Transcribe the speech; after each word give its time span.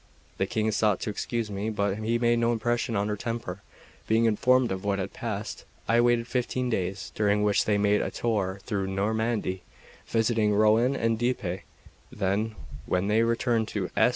The 0.39 0.47
King 0.47 0.71
sought 0.71 0.99
to 1.01 1.11
excuse 1.11 1.51
me, 1.51 1.69
but 1.69 1.99
he 1.99 2.17
made 2.17 2.39
no 2.39 2.51
impression 2.51 2.95
on 2.95 3.07
her 3.07 3.15
temper. 3.15 3.61
Being 4.07 4.25
informed 4.25 4.71
of 4.71 4.83
what 4.83 4.97
had 4.97 5.13
passed, 5.13 5.63
I 5.87 6.01
waited 6.01 6.25
fifteen 6.27 6.71
days, 6.71 7.11
during 7.13 7.43
which 7.43 7.65
they 7.65 7.77
made 7.77 8.01
a 8.01 8.09
tour 8.09 8.59
through 8.63 8.87
Normandy, 8.87 9.61
visiting 10.07 10.55
Rouen 10.55 10.95
and 10.95 11.19
Dieppe; 11.19 11.65
then, 12.11 12.55
when 12.87 13.09
they 13.09 13.21
returned 13.21 13.67
to 13.67 13.91
S. 13.95 14.09